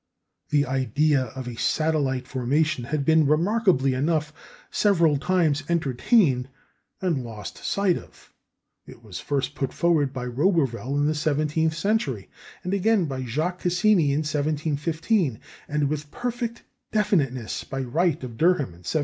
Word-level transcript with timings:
This 0.49 0.65
idea 0.65 1.25
of 1.35 1.47
a 1.47 1.53
satellite 1.59 2.27
formation 2.27 2.85
had 2.85 3.05
been, 3.05 3.27
remarkably 3.27 3.93
enough, 3.93 4.33
several 4.71 5.17
times 5.19 5.61
entertained 5.69 6.49
and 7.01 7.23
lost 7.23 7.63
sight 7.63 7.99
of. 7.99 8.33
It 8.87 9.03
was 9.03 9.19
first 9.19 9.53
put 9.53 9.71
forward 9.71 10.11
by 10.11 10.25
Roberval 10.25 10.97
in 10.97 11.05
the 11.05 11.13
seventeenth 11.13 11.75
century, 11.77 12.31
again 12.65 13.05
by 13.05 13.21
Jacques 13.21 13.59
Cassini 13.59 14.11
in 14.11 14.21
1715, 14.25 15.39
and 15.67 15.87
with 15.87 16.09
perfect 16.09 16.63
definiteness 16.91 17.63
by 17.63 17.81
Wright 17.81 18.23
of 18.23 18.37
Durham 18.37 18.73
in 18.73 18.81
1750. 18.81 18.99